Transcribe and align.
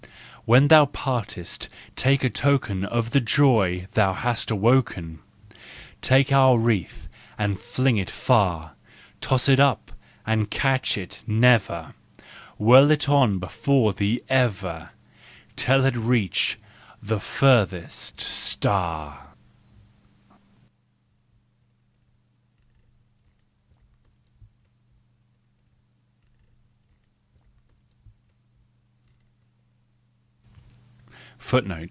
When 0.45 0.67
thou 0.67 0.85
partest, 0.87 1.69
take 1.95 2.23
a 2.23 2.29
token 2.29 2.83
Of 2.85 3.11
the 3.11 3.21
joy 3.21 3.87
thou 3.93 4.13
hast 4.13 4.49
awoken, 4.51 5.19
Take 6.01 6.29
ou^wreath 6.29 7.07
and 7.37 7.59
fling 7.59 7.97
it 7.97 8.09
far; 8.09 8.73
Toss 9.21 9.47
it 9.47 9.59
urf'sjjjrid 9.59 10.49
catch 10.49 10.97
it 10.97 11.21
never, 11.27 11.93
Whirl 12.57 12.89
it 12.91 13.01
pw? 13.01 13.39
before 13.39 13.93
thee 13.93 14.21
qver, 14.29 14.89
Till 15.55 15.85
it 15.85 15.93
le^ch 15.93 16.55
the 17.03 17.19
farthest 17.19 18.19
star. 18.19 19.27